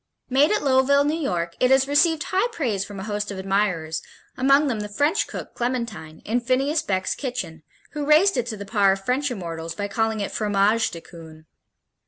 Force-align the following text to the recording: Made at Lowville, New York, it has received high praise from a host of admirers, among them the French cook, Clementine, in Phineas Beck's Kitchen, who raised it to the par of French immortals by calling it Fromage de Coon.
Made 0.31 0.49
at 0.51 0.63
Lowville, 0.63 1.03
New 1.05 1.13
York, 1.15 1.53
it 1.59 1.69
has 1.69 1.87
received 1.87 2.23
high 2.23 2.47
praise 2.51 2.83
from 2.83 2.99
a 2.99 3.03
host 3.03 3.29
of 3.29 3.37
admirers, 3.37 4.01
among 4.35 4.65
them 4.65 4.79
the 4.79 4.89
French 4.89 5.27
cook, 5.27 5.53
Clementine, 5.53 6.23
in 6.25 6.39
Phineas 6.39 6.81
Beck's 6.81 7.13
Kitchen, 7.13 7.61
who 7.91 8.03
raised 8.07 8.35
it 8.35 8.47
to 8.47 8.57
the 8.57 8.65
par 8.65 8.93
of 8.93 9.05
French 9.05 9.29
immortals 9.29 9.75
by 9.75 9.87
calling 9.87 10.19
it 10.19 10.31
Fromage 10.31 10.89
de 10.89 11.01
Coon. 11.01 11.45